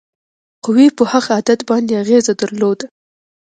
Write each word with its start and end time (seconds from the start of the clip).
قوې 0.63 0.87
په 0.97 1.03
هغه 1.11 1.31
عدد 1.39 1.59
باندې 1.69 1.99
اغیزه 2.01 2.33
درلوده. 2.41 2.85